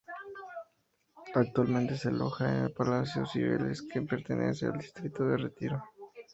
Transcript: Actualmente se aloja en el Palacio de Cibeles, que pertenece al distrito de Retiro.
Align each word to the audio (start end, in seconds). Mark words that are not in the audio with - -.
Actualmente 1.35 1.95
se 1.95 2.07
aloja 2.07 2.49
en 2.49 2.63
el 2.63 2.73
Palacio 2.73 3.21
de 3.21 3.27
Cibeles, 3.31 3.83
que 3.83 4.01
pertenece 4.01 4.65
al 4.65 4.79
distrito 4.79 5.25
de 5.27 5.37
Retiro. 5.37 5.83